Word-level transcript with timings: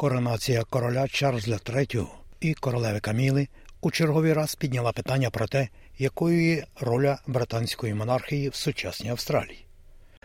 Коронація 0.00 0.64
короля 0.64 1.08
Чарльза 1.08 1.56
III 1.56 2.06
і 2.40 2.54
королеви 2.54 3.00
Каміли 3.00 3.48
у 3.80 3.90
черговий 3.90 4.32
раз 4.32 4.54
підняла 4.54 4.92
питання 4.92 5.30
про 5.30 5.46
те, 5.46 5.68
якою 5.98 6.44
є 6.44 6.66
роля 6.80 7.18
британської 7.26 7.94
монархії 7.94 8.48
в 8.48 8.54
сучасній 8.54 9.10
Австралії. 9.10 9.66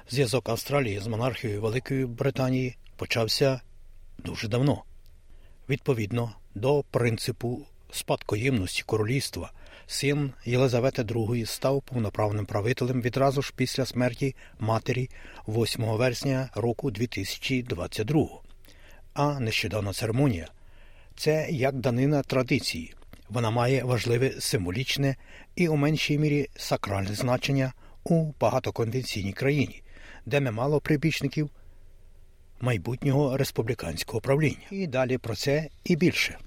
Зв'язок 0.10 0.50
Австралії 0.50 1.00
з 1.00 1.08
монархією 1.08 1.62
Великої 1.62 2.06
Британії 2.06 2.78
почався 2.96 3.62
дуже 4.18 4.48
давно. 4.48 4.84
Відповідно 5.70 6.32
до 6.54 6.84
принципу 6.92 7.66
спадкоємності 7.92 8.84
королівства, 8.86 9.52
син 9.88 10.32
Єлизавети 10.46 11.02
II 11.02 11.46
став 11.46 11.82
повноправним 11.82 12.46
правителем 12.46 13.02
відразу 13.02 13.42
ж 13.42 13.54
після 13.56 13.86
смерті 13.86 14.36
матері 14.60 15.10
8 15.48 15.86
вересня 15.86 16.50
року 16.56 16.92
2022 16.92 18.45
а 19.16 19.40
нещодавна 19.40 19.94
церемонія 19.94 20.48
це 21.18 21.48
як 21.50 21.76
данина 21.76 22.24
традиції. 22.24 22.94
Вона 23.30 23.50
має 23.50 23.84
важливе 23.84 24.32
символічне 24.40 25.16
і 25.56 25.68
у 25.68 25.76
меншій 25.76 26.20
мірі 26.20 26.50
сакральне 26.56 27.16
значення 27.16 27.74
у 28.04 28.32
багатоконвенційній 28.40 29.34
країні, 29.34 29.84
де 30.26 30.40
немало 30.40 30.80
прибічників 30.80 31.50
майбутнього 32.62 33.38
республіканського 33.38 34.22
правління. 34.22 34.68
І 34.72 34.88
далі 34.88 35.18
про 35.18 35.36
це 35.36 35.68
і 35.84 35.96
більше. 35.96 36.38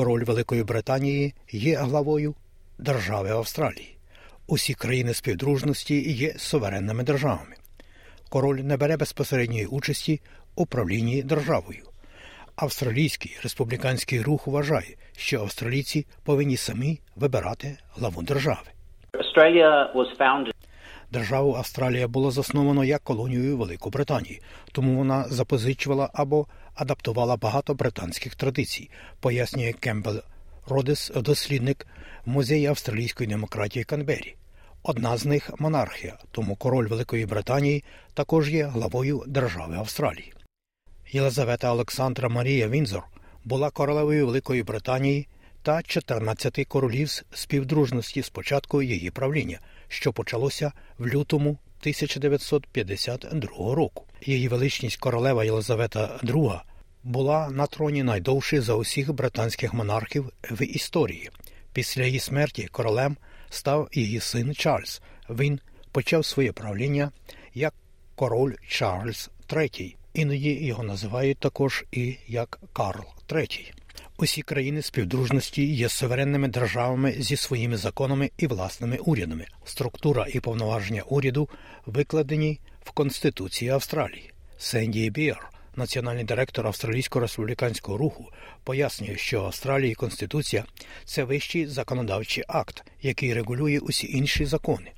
Король 0.00 0.24
Великої 0.24 0.64
Британії 0.64 1.34
є 1.50 1.76
главою 1.76 2.34
держави 2.78 3.30
Австралії. 3.30 3.96
Усі 4.46 4.74
країни 4.74 5.14
співдружності 5.14 6.12
є 6.12 6.32
суверенними 6.36 7.02
державами. 7.04 7.56
Король 8.30 8.56
не 8.56 8.76
бере 8.76 8.96
безпосередньої 8.96 9.66
участі 9.66 10.20
у 10.56 10.66
правлінні 10.66 11.22
державою. 11.22 11.84
Австралійський 12.56 13.38
республіканський 13.42 14.22
рух 14.22 14.46
вважає, 14.46 14.96
що 15.16 15.40
австралійці 15.40 16.06
повинні 16.24 16.56
самі 16.56 17.00
вибирати 17.16 17.78
главу 17.96 18.22
держави. 18.22 18.68
Державу 21.12 21.54
Австралія 21.54 22.08
було 22.08 22.30
засновано 22.30 22.84
як 22.84 23.02
колонію 23.04 23.56
Великобританії, 23.56 24.42
тому 24.72 24.96
вона 24.96 25.28
запозичувала 25.28 26.10
або 26.12 26.46
адаптувала 26.74 27.36
багато 27.36 27.74
британських 27.74 28.34
традицій, 28.34 28.90
пояснює 29.20 29.72
Кембел 29.72 30.20
Родес, 30.66 31.12
дослідник 31.16 31.86
музею 32.26 32.70
австралійської 32.70 33.28
демократії 33.28 33.84
Канбері. 33.84 34.34
Одна 34.82 35.16
з 35.16 35.24
них 35.24 35.50
монархія, 35.58 36.18
тому 36.30 36.56
король 36.56 36.88
Великої 36.88 37.26
Британії 37.26 37.84
також 38.14 38.50
є 38.50 38.66
главою 38.66 39.24
держави 39.26 39.76
Австралії. 39.76 40.32
Єлизавета 41.12 41.72
Олександра 41.72 42.28
Марія 42.28 42.68
Вінзор 42.68 43.02
була 43.44 43.70
королевою 43.70 44.26
Великої 44.26 44.62
Британії 44.62 45.28
та 45.62 45.82
14 45.82 46.64
королів 46.68 47.22
співдружності 47.34 48.22
з 48.22 48.28
початку 48.28 48.82
її 48.82 49.10
правління, 49.10 49.58
що 49.88 50.12
почалося 50.12 50.72
в 50.98 51.06
лютому 51.06 51.50
1952 51.50 53.74
року. 53.74 54.04
Її 54.26 54.48
величність 54.48 54.96
королева 54.96 55.44
Єлизавета 55.44 56.18
II 56.22 56.60
була 57.04 57.50
на 57.50 57.66
троні 57.66 58.02
найдовше 58.02 58.60
за 58.60 58.74
усіх 58.74 59.12
британських 59.12 59.74
монархів 59.74 60.32
в 60.50 60.62
історії. 60.62 61.30
Після 61.72 62.04
її 62.04 62.18
смерті 62.18 62.68
королем 62.72 63.16
став 63.50 63.88
її 63.92 64.20
син 64.20 64.54
Чарльз. 64.54 65.02
Він 65.30 65.60
почав 65.92 66.24
своє 66.24 66.52
правління 66.52 67.10
як 67.54 67.74
король 68.14 68.54
Чарльз 68.68 69.30
III. 69.48 69.96
Іноді 70.14 70.50
його 70.50 70.82
називають 70.82 71.38
також 71.38 71.84
і 71.92 72.16
як 72.26 72.60
Карл 72.72 73.04
III. 73.28 73.72
Усі 74.22 74.42
країни 74.42 74.82
співдружності 74.82 75.74
є 75.74 75.88
суверенними 75.88 76.48
державами 76.48 77.12
зі 77.18 77.36
своїми 77.36 77.76
законами 77.76 78.30
і 78.38 78.46
власними 78.46 78.96
урядами. 78.96 79.46
Структура 79.64 80.26
і 80.28 80.40
повноваження 80.40 81.02
уряду 81.02 81.48
викладені 81.86 82.60
в 82.84 82.90
Конституції 82.90 83.70
Австралії. 83.70 84.32
Сенді 84.58 85.10
Біар, 85.10 85.50
національний 85.76 86.24
директор 86.24 86.66
австралійського 86.66 87.22
республіканського 87.22 87.98
руху, 87.98 88.32
пояснює, 88.64 89.16
що 89.16 89.44
Австралії 89.44 89.94
Конституція 89.94 90.64
це 91.04 91.24
вищий 91.24 91.66
законодавчий 91.66 92.44
акт, 92.48 92.84
який 93.02 93.34
регулює 93.34 93.78
усі 93.78 94.16
інші 94.16 94.46
закони. 94.46 94.92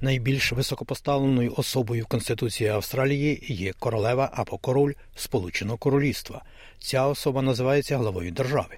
Найбільш 0.00 0.52
високопоставленою 0.52 1.54
особою 1.56 2.04
в 2.04 2.06
Конституції 2.06 2.70
Австралії 2.70 3.38
є 3.42 3.72
королева 3.72 4.30
або 4.34 4.58
король 4.58 4.92
Сполученого 5.14 5.78
Королівства. 5.78 6.42
Ця 6.78 7.06
особа 7.06 7.42
називається 7.42 7.96
главою 7.98 8.30
держави. 8.30 8.76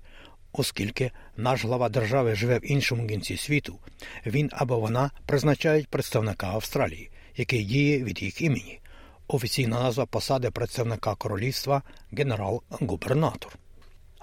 Оскільки 0.53 1.11
наш 1.37 1.65
глава 1.65 1.89
держави 1.89 2.35
живе 2.35 2.59
в 2.59 2.71
іншому 2.73 3.07
кінці 3.07 3.37
світу, 3.37 3.79
він 4.27 4.51
або 4.53 4.81
вона 4.81 5.11
призначають 5.27 5.89
представника 5.89 6.47
Австралії, 6.47 7.11
який 7.37 7.65
діє 7.65 8.05
від 8.05 8.23
їх 8.23 8.41
імені. 8.43 8.81
Офіційна 9.29 9.83
назва 9.83 10.07
посади 10.07 10.51
представника 10.51 11.15
королівства 11.15 11.83
генерал-губернатор. 12.13 13.59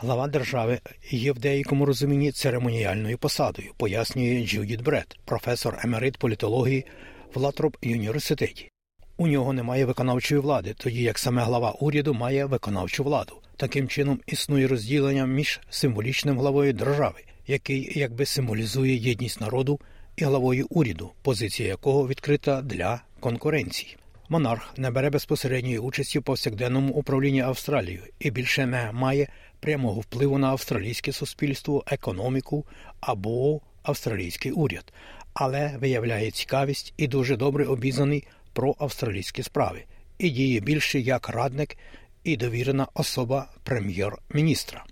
Глава 0.03 0.27
держави 0.27 0.79
є 1.11 1.31
в 1.31 1.39
деякому 1.39 1.85
розумінні 1.85 2.31
церемоніальною 2.31 3.17
посадою, 3.17 3.73
пояснює 3.77 4.45
Джудіт 4.47 4.81
Бред, 4.81 5.17
професор 5.25 5.79
емерит 5.83 6.17
політології 6.17 6.85
в 7.33 7.39
Латроп 7.39 7.75
університеті. 7.83 8.69
У 9.17 9.27
нього 9.27 9.53
немає 9.53 9.85
виконавчої 9.85 10.41
влади, 10.41 10.73
тоді 10.77 11.03
як 11.03 11.19
саме 11.19 11.43
глава 11.43 11.71
уряду 11.71 12.13
має 12.13 12.45
виконавчу 12.45 13.03
владу. 13.03 13.33
Таким 13.57 13.87
чином 13.87 14.19
існує 14.27 14.67
розділення 14.67 15.25
між 15.25 15.59
символічним 15.69 16.39
главою 16.39 16.73
держави, 16.73 17.23
який 17.47 17.99
якби 17.99 18.25
символізує 18.25 18.95
єдність 18.95 19.41
народу, 19.41 19.79
і 20.15 20.23
главою 20.23 20.67
уряду, 20.69 21.11
позиція 21.21 21.69
якого 21.69 22.07
відкрита 22.07 22.61
для 22.61 23.01
конкуренції. 23.19 23.97
Монарх 24.29 24.77
не 24.77 24.91
бере 24.91 25.09
безпосередньої 25.09 25.79
участі 25.79 26.19
в 26.19 26.23
повсякденному 26.23 26.93
управлінні 26.93 27.41
Австралією 27.41 28.03
і 28.19 28.31
більше 28.31 28.65
не 28.65 28.91
має 28.91 29.27
прямого 29.63 30.01
впливу 30.01 30.37
на 30.37 30.47
австралійське 30.47 31.11
суспільство, 31.11 31.83
економіку 31.87 32.65
або 32.99 33.61
австралійський 33.83 34.51
уряд, 34.51 34.93
але 35.33 35.77
виявляє 35.81 36.31
цікавість 36.31 36.93
і 36.97 37.07
дуже 37.07 37.35
добре 37.35 37.65
обізнаний 37.65 38.27
про 38.53 38.75
австралійські 38.79 39.43
справи 39.43 39.83
і 40.17 40.29
діє 40.29 40.59
більше 40.59 40.99
як 40.99 41.29
радник 41.29 41.77
і 42.23 42.37
довірена 42.37 42.87
особа 42.93 43.47
прем'єр-міністра. 43.63 44.83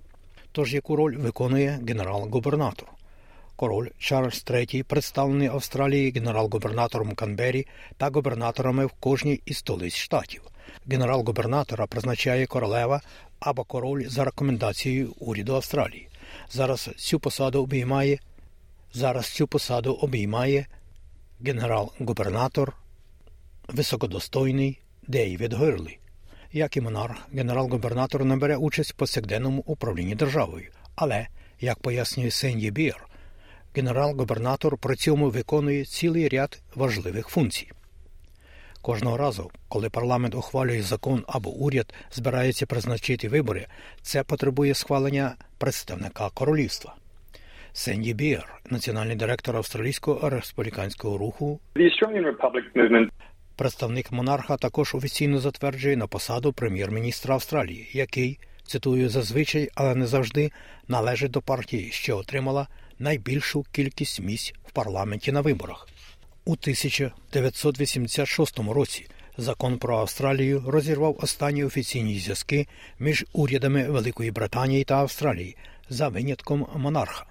Тож 0.52 0.74
яку 0.74 0.96
роль 0.96 1.18
виконує 1.18 1.80
генерал-губернатор? 1.88 2.88
Король 3.56 3.88
Чарльз 4.00 4.46
III 4.46 4.84
представлений 4.84 5.48
Австралії 5.48 6.12
генерал-губернатором 6.12 7.16
Канбері 7.16 7.68
та 7.98 8.10
губернаторами 8.10 8.86
в 8.86 8.92
кожній 8.92 9.42
із 9.46 9.58
столиць 9.58 9.96
штатів. 9.96 10.42
Генерал-губернатора 10.88 11.88
призначає 11.88 12.46
королева 12.46 13.02
або 13.42 13.64
король 13.64 14.08
за 14.08 14.26
рекомендацією 14.26 15.14
уряду 15.20 15.56
Австралії. 15.56 16.08
Зараз 16.50 16.90
цю 16.98 17.20
посаду 17.20 17.64
обіймає 17.64 18.20
зараз 18.94 19.30
цю 19.30 19.48
посаду 19.48 19.94
обіймає 19.94 20.66
генерал-губернатор 21.46 22.76
високодостойний 23.68 24.80
Дейвід 25.08 25.54
Гирлі. 25.54 25.98
Як 26.54 26.78
і 26.78 26.82
монарх, 26.82 27.16
генерал-губернатор 27.34 28.26
не 28.26 28.36
бере 28.36 28.58
участь 28.58 28.92
в 28.92 28.96
повсякденному 28.96 29.64
управлінні 29.66 30.16
державою, 30.16 30.72
але, 30.96 31.28
як 31.60 31.80
пояснює 31.80 32.32
Сенді 32.32 32.72
Бір, 32.72 32.96
генерал-губернатор 33.76 34.78
при 34.78 34.96
цьому 34.96 35.30
виконує 35.30 35.86
цілий 35.86 36.30
ряд 36.30 36.60
важливих 36.76 37.28
функцій. 37.28 37.72
Кожного 38.82 39.18
разу, 39.18 39.52
коли 39.70 39.90
парламент 39.90 40.36
ухвалює 40.36 40.82
закон 40.82 41.24
або 41.28 41.50
уряд 41.50 41.94
збирається 42.12 42.66
призначити 42.66 43.30
вибори, 43.30 43.68
це 44.02 44.24
потребує 44.24 44.74
схвалення 44.74 45.36
представника 45.58 46.30
королівства. 46.34 46.96
Сенді 47.74 48.14
Бір, 48.14 48.46
національний 48.70 49.16
директор 49.16 49.58
австралійського 49.58 50.30
республіканського 50.30 51.18
руху, 51.18 51.60
представник 53.56 54.12
монарха 54.12 54.58
також 54.58 54.96
офіційно 54.96 55.40
затверджує 55.40 55.98
на 55.98 56.08
посаду 56.08 56.54
прем'єр-міністра 56.54 57.34
Австралії, 57.34 57.90
який 57.94 58.40
цитую 58.64 59.10
зазвичай, 59.10 59.70
але 59.76 59.96
не 59.96 60.06
завжди 60.06 60.52
належить 60.88 61.32
до 61.32 61.42
партії, 61.42 61.92
що 61.92 62.18
отримала 62.18 62.68
найбільшу 63.00 63.66
кількість 63.72 64.22
місць 64.22 64.54
в 64.68 64.72
парламенті 64.72 65.32
на 65.32 65.42
виборах. 65.42 65.88
У 66.46 66.52
1986 66.52 68.60
році 68.60 69.08
Закон 69.38 69.78
про 69.78 69.98
Австралію 69.98 70.64
розірвав 70.68 71.18
останні 71.20 71.64
офіційні 71.64 72.20
зв'язки 72.20 72.68
між 73.00 73.26
урядами 73.34 73.90
Великої 73.90 74.32
Британії 74.32 74.84
та 74.84 74.96
Австралії 74.96 75.58
за 75.90 76.08
винятком 76.08 76.68
монарха. 76.76 77.26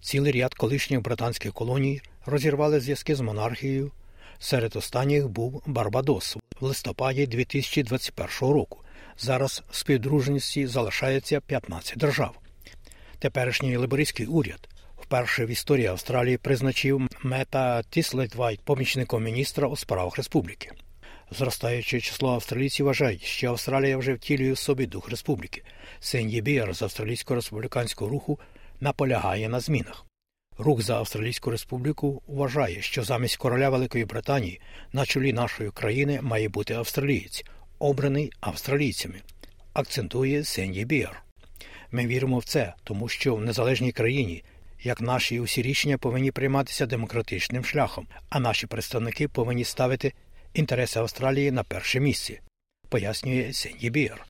Цілий 0.00 0.32
ряд 0.32 0.54
колишніх 0.54 1.02
британських 1.02 1.52
колоній 1.52 2.00
розірвали 2.26 2.80
зв'язки 2.80 3.14
з 3.14 3.20
монархією. 3.20 3.92
Серед 4.38 4.76
останніх 4.76 5.28
був 5.28 5.62
Барбадос 5.66 6.36
в 6.60 6.64
листопаді 6.64 7.26
2021 7.26 8.28
року. 8.40 8.78
Зараз 9.18 9.62
в 9.70 9.76
співдружності 9.76 10.66
залишається 10.66 11.40
15 11.40 11.98
держав. 11.98 12.38
Теперішній 13.18 13.76
лейбористський 13.76 14.26
уряд 14.26 14.68
вперше 15.12 15.46
в 15.46 15.48
історії 15.48 15.86
Австралії 15.86 16.36
призначив 16.36 17.08
Мета 17.22 17.82
Тіслетвейта 17.82 18.60
помічником 18.60 19.24
міністра 19.24 19.68
у 19.68 19.76
справах 19.76 20.16
республіки. 20.16 20.70
Зростаюче 21.30 22.00
число 22.00 22.34
австралійців 22.34 22.86
вважають, 22.86 23.22
що 23.22 23.48
Австралія 23.48 23.96
вже 23.96 24.14
втілює 24.14 24.52
в 24.52 24.58
собі 24.58 24.86
дух 24.86 25.10
республіки. 25.10 25.62
Сенді 26.00 26.40
Біар 26.40 26.74
з 26.74 26.82
австралійського 26.82 27.34
республіканського 27.34 28.10
руху 28.10 28.38
наполягає 28.80 29.48
на 29.48 29.60
змінах. 29.60 30.06
Рух 30.58 30.82
за 30.82 30.96
Австралійську 30.96 31.50
республіку 31.50 32.22
вважає, 32.26 32.82
що 32.82 33.02
замість 33.02 33.36
короля 33.36 33.70
Великої 33.70 34.04
Британії 34.04 34.60
на 34.92 35.06
чолі 35.06 35.32
нашої 35.32 35.70
країни 35.70 36.18
має 36.22 36.48
бути 36.48 36.74
австралієць, 36.74 37.44
обраний 37.78 38.32
австралійцями, 38.40 39.20
акцентує 39.72 40.44
Сенді 40.44 40.84
Біар. 40.84 41.22
Ми 41.90 42.06
віримо 42.06 42.38
в 42.38 42.44
це, 42.44 42.74
тому 42.84 43.08
що 43.08 43.34
в 43.34 43.40
незалежній 43.40 43.92
країні, 43.92 44.44
як 44.82 45.00
наші 45.00 45.40
усі 45.40 45.62
рішення 45.62 45.98
повинні 45.98 46.30
прийматися 46.30 46.86
демократичним 46.86 47.64
шляхом, 47.64 48.06
а 48.30 48.40
наші 48.40 48.66
представники 48.66 49.28
повинні 49.28 49.64
ставити 49.64 50.12
інтереси 50.54 51.00
Австралії 51.00 51.50
на 51.50 51.64
перше 51.64 52.00
місце, 52.00 52.40
пояснює 52.88 53.52
Сенді 53.52 53.90
Біар. 53.90 54.26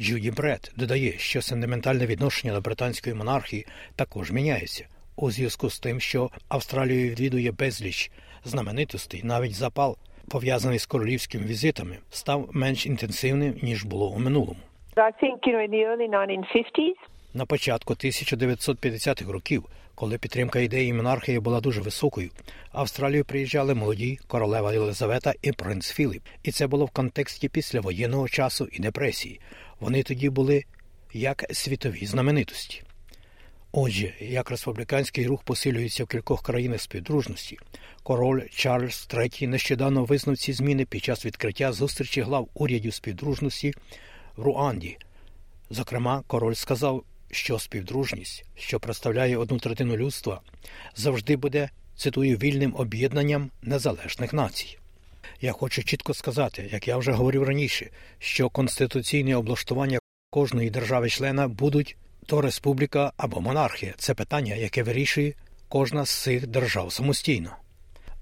Джуді 0.00 0.30
Бред 0.30 0.72
додає, 0.76 1.18
що 1.18 1.42
сентиментальне 1.42 2.06
відношення 2.06 2.54
до 2.54 2.60
британської 2.60 3.14
монархії 3.14 3.66
також 3.96 4.30
міняється 4.30 4.86
у 5.16 5.30
зв'язку 5.30 5.70
з 5.70 5.80
тим, 5.80 6.00
що 6.00 6.30
Австралію 6.48 7.10
відвідує 7.10 7.52
безліч 7.52 8.10
знаменитостей, 8.44 9.20
навіть 9.24 9.54
запал, 9.54 9.96
пов'язаний 10.28 10.78
з 10.78 10.86
королівськими 10.86 11.44
візитами, 11.46 11.96
став 12.10 12.48
менш 12.52 12.86
інтенсивним 12.86 13.54
ніж 13.62 13.84
було 13.84 14.10
у 14.10 14.18
минулому. 14.18 14.60
I 14.96 15.12
think, 15.22 15.38
you 15.46 15.52
know, 15.54 15.62
in 15.66 15.70
the 15.70 15.84
early 15.90 16.08
1950s, 16.08 16.94
На 17.34 17.46
початку 17.46 17.94
1950-х 17.94 19.32
років, 19.32 19.64
коли 20.00 20.18
підтримка 20.18 20.60
ідеї 20.60 20.92
монархії 20.92 21.40
була 21.40 21.60
дуже 21.60 21.80
високою, 21.80 22.30
Австралію 22.72 23.24
приїжджали 23.24 23.74
молоді 23.74 24.18
королева 24.26 24.72
Єлизавета 24.72 25.34
і 25.42 25.52
принц 25.52 25.90
Філіп, 25.90 26.22
і 26.42 26.52
це 26.52 26.66
було 26.66 26.84
в 26.84 26.90
контексті 26.90 27.48
післявоєнного 27.48 28.28
часу 28.28 28.68
і 28.72 28.80
депресії. 28.80 29.40
Вони 29.80 30.02
тоді 30.02 30.30
були 30.30 30.64
як 31.12 31.44
світові 31.52 32.06
знаменитості. 32.06 32.82
Отже, 33.72 34.14
як 34.20 34.50
республіканський 34.50 35.26
рух 35.26 35.42
посилюється 35.42 36.04
в 36.04 36.06
кількох 36.06 36.42
країнах 36.42 36.80
співдружності, 36.80 37.58
король 38.02 38.42
Чарльз 38.50 39.08
III 39.10 39.46
нещодавно 39.46 40.04
визнав 40.04 40.36
ці 40.36 40.52
зміни 40.52 40.84
під 40.84 41.04
час 41.04 41.26
відкриття 41.26 41.72
зустрічі 41.72 42.20
глав 42.20 42.48
урядів 42.54 42.94
співдружності 42.94 43.74
в 44.36 44.42
Руанді. 44.42 44.98
Зокрема, 45.70 46.22
король 46.26 46.54
сказав, 46.54 47.04
що 47.30 47.58
співдружність, 47.58 48.44
що 48.56 48.80
представляє 48.80 49.36
одну 49.36 49.58
третину 49.58 49.96
людства, 49.96 50.40
завжди 50.96 51.36
буде, 51.36 51.70
цитую, 51.96 52.36
вільним 52.36 52.74
об'єднанням 52.76 53.50
незалежних 53.62 54.32
націй. 54.32 54.78
Я 55.40 55.52
хочу 55.52 55.84
чітко 55.84 56.14
сказати, 56.14 56.68
як 56.72 56.88
я 56.88 56.96
вже 56.96 57.12
говорив 57.12 57.42
раніше, 57.42 57.90
що 58.18 58.48
конституційне 58.48 59.36
облаштування 59.36 59.98
кожної 60.30 60.70
держави-члена 60.70 61.48
будуть 61.48 61.96
то 62.26 62.40
республіка 62.40 63.12
або 63.16 63.40
монархія. 63.40 63.94
Це 63.98 64.14
питання, 64.14 64.54
яке 64.54 64.82
вирішує 64.82 65.34
кожна 65.68 66.04
з 66.04 66.10
цих 66.10 66.46
держав 66.46 66.92
самостійно. 66.92 67.56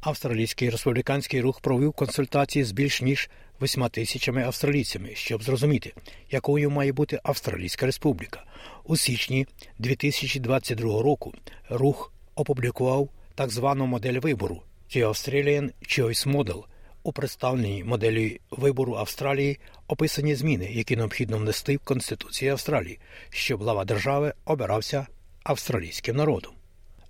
Австралійський 0.01 0.71
республіканський 0.71 1.41
рух 1.41 1.61
провів 1.61 1.93
консультації 1.93 2.65
з 2.65 2.73
більш 2.73 3.03
ніж 3.03 3.31
восьма 3.61 3.89
тисячами 3.89 4.43
австралійцями, 4.43 5.11
щоб 5.15 5.43
зрозуміти, 5.43 5.93
якою 6.31 6.71
має 6.71 6.93
бути 6.93 7.21
Австралійська 7.23 7.87
Республіка. 7.87 8.45
У 8.89 8.97
січні 8.97 9.47
2022 9.79 11.03
року 11.03 11.35
рух 11.69 12.13
опублікував 12.35 13.09
так 13.35 13.51
звану 13.51 13.87
модель 13.87 14.21
вибору 14.21 14.63
The 14.91 15.09
Australian 15.09 15.73
Choice 15.83 16.29
Model. 16.29 16.65
У 17.03 17.13
представленій 17.13 17.85
моделі 17.85 18.41
вибору 18.51 18.95
Австралії 18.95 19.59
описані 19.87 20.35
зміни, 20.35 20.71
які 20.73 20.97
необхідно 20.97 21.39
внести 21.39 21.77
в 21.77 21.81
Конституцію 21.81 22.53
Австралії, 22.53 22.99
щоб 23.31 23.63
глава 23.63 23.85
держави 23.85 24.33
обирався 24.45 25.07
австралійським 25.43 26.17
народом. 26.17 26.53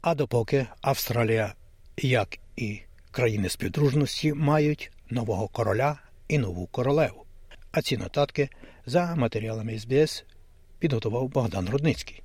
А 0.01 0.15
допоки 0.15 0.67
Австралія, 0.81 1.55
як 1.97 2.39
і 2.57 2.81
країни 3.11 3.49
співдружності, 3.49 4.35
мають 4.35 4.91
нового 5.11 5.49
короля 5.49 5.99
і 6.29 6.39
нову 6.39 6.67
королеву. 6.67 7.25
А 7.71 7.83
ці 7.83 7.97
нотатки 7.97 8.49
за 8.87 9.15
матеріалами 9.17 9.79
СБС 9.79 10.25
підготував 10.79 11.29
Богдан 11.29 11.69
Рудницький. 11.69 12.23